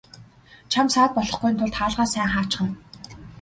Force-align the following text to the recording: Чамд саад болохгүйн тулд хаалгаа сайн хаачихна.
Чамд 0.71 0.89
саад 0.93 1.11
болохгүйн 1.15 1.55
тулд 1.57 1.75
хаалгаа 1.77 2.07
сайн 2.13 2.29
хаачихна. 2.33 2.73